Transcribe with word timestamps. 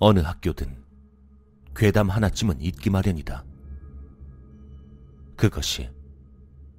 어느 0.00 0.20
학교든 0.20 0.84
괴담 1.74 2.08
하나쯤은 2.10 2.60
있기 2.60 2.90
마련이다. 2.90 3.44
그것이 5.36 5.90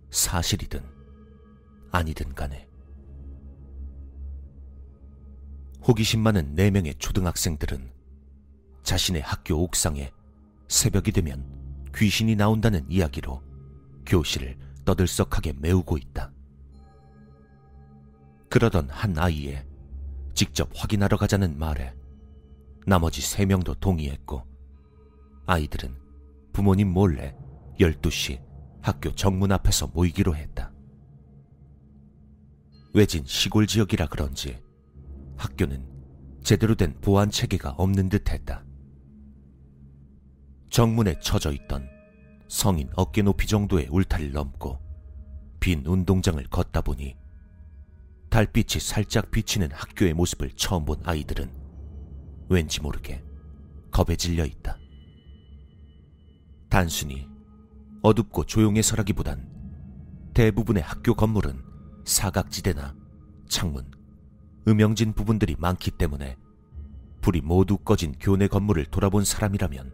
사실이든 0.10 0.84
아니든 1.92 2.34
간에. 2.34 2.68
호기심 5.86 6.22
많은 6.22 6.56
네 6.56 6.72
명의 6.72 6.94
초등학생들은 6.96 7.92
자신의 8.84 9.22
학교 9.22 9.64
옥상에 9.64 10.12
새벽이 10.68 11.12
되면 11.12 11.46
귀신이 11.96 12.36
나온다는 12.36 12.86
이야기로 12.90 13.42
교실을 14.06 14.58
떠들썩하게 14.86 15.54
메우고 15.60 15.98
있다. 15.98 16.32
그러던 18.50 18.90
한 18.90 19.18
아이의 19.18 19.66
직접 20.34 20.70
확인하러 20.74 21.18
가자는 21.18 21.58
말에 21.60 21.99
나머지 22.86 23.22
세 23.22 23.46
명도 23.46 23.76
동의했고 23.76 24.46
아이들은 25.46 25.96
부모님 26.54 26.90
몰래 26.90 27.36
12시 27.80 28.42
학교 28.82 29.14
정문 29.14 29.52
앞에서 29.52 29.88
모이기로 29.88 30.36
했다. 30.36 30.72
외진 32.94 33.24
시골 33.26 33.68
지역이라 33.68 34.08
그런지 34.08 34.62
학교는 35.38 35.88
제대로 36.44 36.76
된 36.76 37.00
보안 37.02 37.30
체계가 37.30 37.72
없는 37.72 38.10
듯 38.10 38.32
했다. 38.32 38.64
정문에 40.70 41.20
쳐져 41.20 41.52
있던 41.52 41.88
성인 42.48 42.90
어깨 42.96 43.22
높이 43.22 43.48
정도의 43.48 43.88
울타리를 43.90 44.34
넘고 44.34 44.80
빈 45.60 45.86
운동장을 45.86 46.44
걷다 46.48 46.82
보니 46.82 47.16
달빛이 48.30 48.80
살짝 48.80 49.32
비치는 49.32 49.72
학교의 49.72 50.14
모습을 50.14 50.52
처음 50.56 50.86
본 50.86 51.00
아이들은 51.04 51.59
왠지 52.50 52.82
모르게 52.82 53.24
겁에 53.92 54.16
질려 54.16 54.46
있다. 54.46 54.78
단순히 56.70 57.28
어둡고 58.02 58.46
조용해서라기보단 58.46 59.48
대부분의 60.34 60.84
학교 60.84 61.14
건물은 61.14 61.62
사각지대나 62.06 62.96
창문, 63.48 63.90
음영진 64.68 65.14
부분들이 65.14 65.56
많기 65.58 65.92
때문에 65.92 66.38
불이 67.22 67.42
모두 67.42 67.78
꺼진 67.78 68.14
교내 68.20 68.48
건물을 68.48 68.86
돌아본 68.86 69.26
사람이라면 69.26 69.94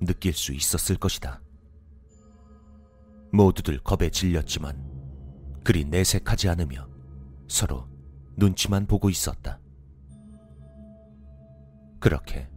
느낄 0.00 0.32
수 0.32 0.52
있었을 0.52 0.96
것이다. 0.96 1.42
모두들 3.32 3.78
겁에 3.80 4.10
질렸지만 4.10 4.82
그리 5.62 5.84
내색하지 5.84 6.48
않으며 6.48 6.88
서로 7.48 7.88
눈치만 8.36 8.86
보고 8.86 9.10
있었다. 9.10 9.60
그렇게 12.00 12.48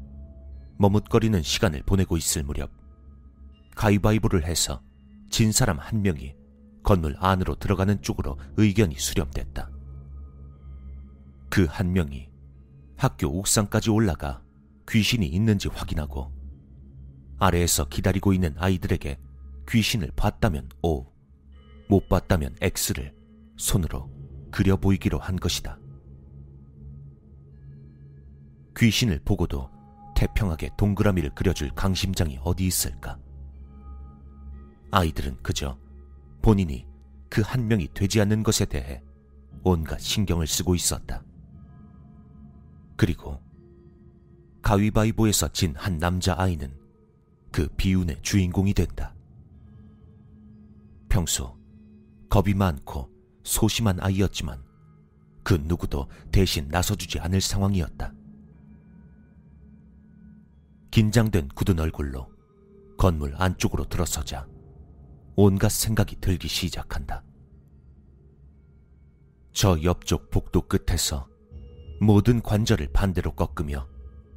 머뭇거리는 0.78 1.42
시간을 1.42 1.84
보내고 1.84 2.18
있을 2.18 2.44
무렵 2.44 2.72
가위바위보를 3.76 4.46
해서 4.46 4.82
진 5.30 5.52
사람 5.52 5.78
한 5.78 6.02
명이 6.02 6.36
건물 6.84 7.16
안으로 7.20 7.56
들어가는 7.56 8.02
쪽으로 8.02 8.38
의견이 8.58 8.96
수렴됐다. 8.96 9.70
그 11.50 11.66
한 11.66 11.94
명이 11.94 12.30
학교 12.96 13.28
옥상까지 13.28 13.90
올라가 13.90 14.42
귀신이 14.88 15.26
있는지 15.28 15.68
확인하고 15.70 16.32
아래에서 17.40 17.88
기다리고 17.88 18.34
있는 18.34 18.54
아이들에게 18.58 19.18
귀신을 19.70 20.12
봤다면 20.16 20.70
O, 20.82 21.06
못 21.88 22.10
봤다면 22.10 22.56
X를 22.62 23.14
손으로 23.58 24.10
그려 24.52 24.76
보이기로 24.76 25.20
한 25.20 25.36
것이다. 25.36 25.80
귀신을 28.80 29.20
보고도 29.26 29.70
태평하게 30.16 30.72
동그라미를 30.78 31.36
그려줄 31.36 31.70
강심장이 31.76 32.40
어디 32.44 32.66
있을까? 32.66 33.20
아이들은 34.92 35.38
그저 35.44 35.78
본인이 36.42 36.88
그 37.30 37.42
한 37.42 37.68
명이 37.68 37.90
되지 37.94 38.22
않는 38.22 38.42
것에 38.42 38.66
대해 38.66 39.04
온갖 39.64 40.00
신경을 40.00 40.48
쓰고 40.48 40.76
있었다. 40.76 41.22
그리고 42.96 43.42
가위바위보에서 44.62 45.50
진 45.50 45.76
한 45.76 45.98
남자 45.98 46.36
아이는 46.38 46.74
그 47.52 47.68
비운의 47.78 48.22
주인공이 48.22 48.74
된다. 48.74 49.14
평소 51.10 51.58
겁이 52.30 52.54
많고 52.54 53.10
소심한 53.44 54.00
아이였지만 54.00 54.64
그 55.44 55.56
누구도 55.66 56.08
대신 56.32 56.68
나서주지 56.70 57.20
않을 57.20 57.42
상황이었다. 57.42 58.14
긴장된 60.92 61.50
굳은 61.50 61.80
얼굴로 61.80 62.28
건물 62.98 63.34
안쪽으로 63.38 63.86
들어서자 63.86 64.48
온갖 65.36 65.70
생각이 65.70 66.18
들기 66.20 66.48
시작한다. 66.48 67.24
저 69.54 69.82
옆쪽 69.84 70.30
복도 70.32 70.68
끝에서 70.68 71.30
모든 72.02 72.42
관절을 72.42 72.90
반대로 72.92 73.34
꺾으며 73.36 73.88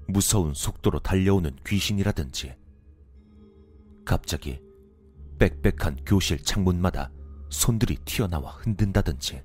무서운 0.08 0.52
속도로 0.52 0.98
달려오는 0.98 1.56
귀신이라든지 1.66 2.54
갑자기 4.04 4.60
빽빽한 5.38 6.04
교실 6.04 6.42
창문마다 6.42 7.10
손들이 7.50 7.96
튀어나와 8.04 8.52
흔든다든지 8.52 9.42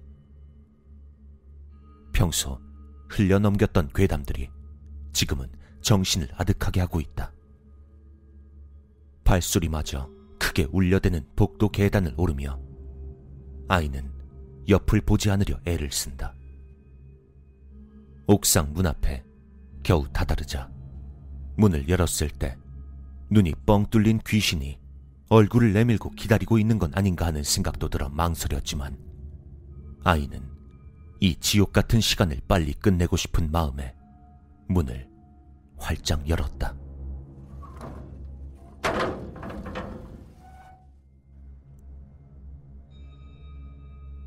평소 2.12 2.60
흘려넘겼던 3.10 3.92
괴담들이 3.94 4.50
지금은 5.14 5.50
정신을 5.88 6.28
아득하게 6.36 6.82
하고 6.82 7.00
있다. 7.00 7.32
발소리마저 9.24 10.10
크게 10.38 10.68
울려대는 10.70 11.26
복도 11.38 11.70
계단을 11.70 12.14
오르며 12.18 12.60
아이는 13.70 14.12
옆을 14.68 15.00
보지 15.00 15.32
않으려 15.32 15.58
애를 15.64 15.90
쓴다. 15.94 16.34
옥상 18.28 18.74
문 18.74 18.86
앞에 18.86 19.24
겨우 19.82 20.06
다다르자 20.12 20.70
문을 21.56 21.88
열었을 21.88 22.32
때 22.32 22.58
눈이 23.30 23.54
뻥 23.66 23.86
뚫린 23.90 24.20
귀신이 24.28 24.78
얼굴을 25.30 25.72
내밀고 25.72 26.10
기다리고 26.12 26.60
있는 26.60 26.80
건 26.80 26.92
아닌가 26.96 27.28
하는 27.28 27.44
생각도 27.44 27.88
들어 27.88 28.10
망설였지만 28.10 28.98
아이는 30.04 30.42
이 31.22 31.38
지옥 31.38 31.72
같은 31.72 32.02
시간을 32.02 32.42
빨리 32.46 32.74
끝내고 32.74 33.16
싶은 33.16 33.52
마음에 33.52 33.96
문을 34.68 35.16
활짝 35.78 36.28
열었다. 36.28 36.76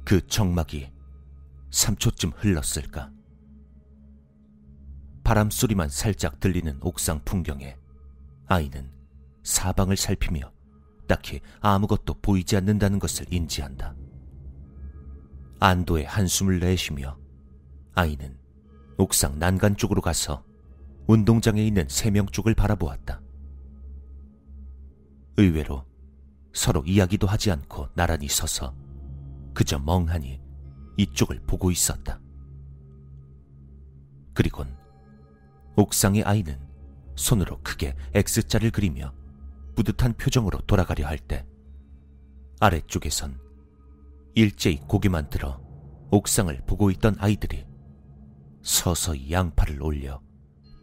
그 0.05 0.27
정막이 0.27 0.91
3초쯤 1.71 2.33
흘렀을까. 2.37 3.13
바람 5.23 5.51
소리만 5.51 5.89
살짝 5.89 6.41
들리는 6.41 6.79
옥상 6.81 7.21
풍경에 7.25 7.77
아이는 8.49 8.91
사방을 9.45 9.97
살피며 9.97 10.51
딱히 11.07 11.41
아무것도 11.61 12.15
보이지 12.21 12.57
않는다는 12.57 12.99
것을 12.99 13.33
인지한다. 13.33 13.95
안도의 15.61 16.07
한숨을 16.07 16.59
내쉬며 16.59 17.17
아이는 17.95 18.37
옥상 18.97 19.39
난간 19.39 19.77
쪽으로 19.77 20.01
가서 20.01 20.45
운동장에 21.07 21.63
있는 21.65 21.87
세 21.89 22.11
명 22.11 22.27
쪽을 22.27 22.55
바라보았다. 22.55 23.21
의외로 25.37 25.85
서로 26.53 26.83
이야기도 26.85 27.27
하지 27.27 27.51
않고 27.51 27.89
나란히 27.95 28.29
서서 28.29 28.75
그저 29.55 29.79
멍하니 29.79 30.41
이쪽을 30.97 31.41
보고 31.47 31.71
있었다. 31.71 32.21
그리곤 34.35 34.77
옥상의 35.77 36.25
아이는 36.25 36.59
손으로 37.17 37.61
크게 37.63 37.95
X자를 38.15 38.71
그리며 38.71 39.13
뿌듯한 39.77 40.15
표정으로 40.15 40.59
돌아가려 40.67 41.07
할 41.07 41.19
때 41.19 41.47
아래쪽에선 42.61 43.41
일제히 44.35 44.79
고개만 44.81 45.31
들어 45.31 45.61
옥상을 46.11 46.55
보고 46.67 46.91
있던 46.91 47.17
아이들이 47.19 47.67
서서히 48.63 49.33
양팔을 49.33 49.83
올려 49.83 50.21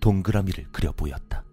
동그라미를 0.08 0.68
그려 0.72 0.94
보였다. 0.94 1.47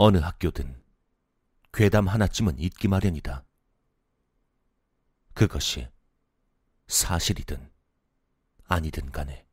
어느 0.00 0.18
학교든 0.18 0.80
괴담 1.72 2.06
하나쯤은 2.06 2.60
있기 2.60 2.86
마련이다. 2.86 3.44
그것이 5.34 5.88
사실이든 6.86 7.68
아니든 8.68 9.10
간에. 9.10 9.47